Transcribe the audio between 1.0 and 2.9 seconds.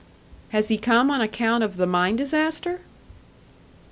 on account of the mine disaster?"